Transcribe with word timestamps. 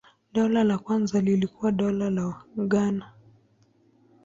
Dola 0.33 0.63
la 0.63 0.77
kwanza 0.77 1.21
lilikuwa 1.21 1.71
Dola 1.71 2.09
la 2.09 2.43
Ghana. 2.57 3.11